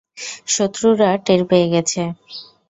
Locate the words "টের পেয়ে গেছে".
1.25-2.01